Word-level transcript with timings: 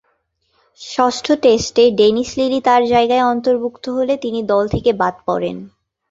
ষষ্ঠ 0.81 1.25
টেস্টে 1.43 1.83
Dennis 1.99 2.29
Lillee 2.37 2.59
তার 2.67 2.81
জায়গায় 2.93 3.27
অন্তর্ভুক্ত 3.31 3.85
হলে 3.97 4.13
তিনি 4.17 4.39
দল 4.51 4.63
থেকে 4.73 4.91
বাদ 5.01 5.15
পড়েন। 5.27 5.57